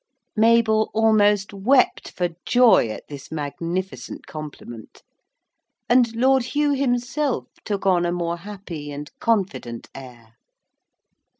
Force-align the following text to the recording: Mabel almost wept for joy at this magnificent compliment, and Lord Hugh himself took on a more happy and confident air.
Mabel 0.35 0.89
almost 0.95 1.53
wept 1.53 2.09
for 2.09 2.29
joy 2.43 2.87
at 2.89 3.03
this 3.07 3.31
magnificent 3.31 4.25
compliment, 4.25 5.03
and 5.87 6.15
Lord 6.15 6.41
Hugh 6.43 6.73
himself 6.73 7.45
took 7.63 7.85
on 7.85 8.07
a 8.07 8.11
more 8.11 8.37
happy 8.37 8.89
and 8.91 9.11
confident 9.19 9.89
air. 9.93 10.37